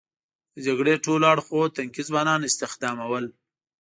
[0.53, 3.25] د جګړې ټولو اړخونو تنکي ځوانان استخدامول.